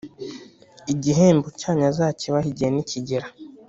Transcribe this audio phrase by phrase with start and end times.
[0.93, 3.27] igihembo cyanyu azakibahe igihe nikigera.